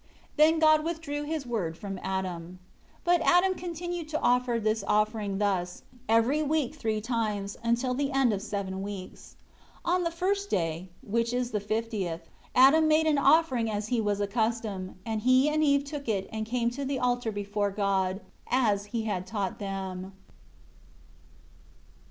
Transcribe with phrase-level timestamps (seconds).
[0.35, 2.57] 24 Then God withdrew His Word from Adam.
[3.03, 8.11] 25 But Adam continued to offer this offering thus, every week three times, until the
[8.11, 9.35] end of seven weeks.
[9.85, 12.21] And on the first day, which is the fiftieth,
[12.55, 16.47] Adam made an offering as he was accustomed, and he and Eve took it and
[16.47, 20.13] came to the altar before God, as He had taught them.